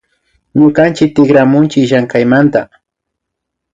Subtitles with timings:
[0.57, 2.61] Ñukanchik tikramunchi llamkaymanta